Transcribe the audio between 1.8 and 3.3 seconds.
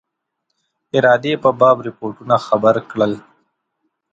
رپوټونو خبر کړل.